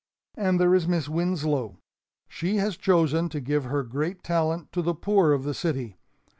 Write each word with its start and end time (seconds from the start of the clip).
"And 0.35 0.59
there 0.59 0.73
is 0.73 0.87
Miss 0.87 1.07
Winslow. 1.07 1.77
She 2.27 2.55
has 2.55 2.75
chosen 2.75 3.29
to 3.29 3.39
give 3.39 3.65
her 3.65 3.83
great 3.83 4.23
talent 4.23 4.71
to 4.71 4.81
the 4.81 4.95
poor 4.95 5.31
of 5.31 5.43
the 5.43 5.53
city. 5.53 5.99